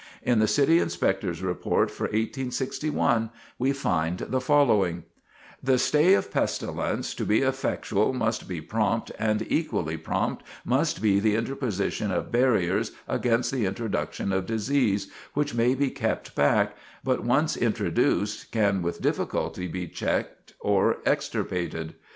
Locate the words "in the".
0.23-0.47